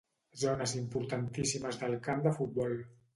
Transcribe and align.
Zones 0.43 0.71
importantíssimes 0.79 1.77
del 1.83 1.93
camp 2.09 2.25
de 2.25 2.33
futbol. 2.39 2.75